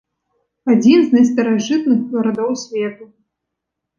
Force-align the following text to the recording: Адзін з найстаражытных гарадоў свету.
Адзін 0.75 0.99
з 1.09 1.17
найстаражытных 1.17 1.99
гарадоў 2.13 2.51
свету. 2.63 3.03